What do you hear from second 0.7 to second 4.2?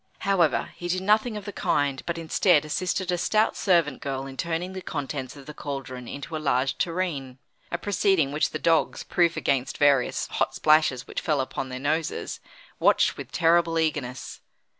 he did nothing of the kind, but instead assisted a stout servant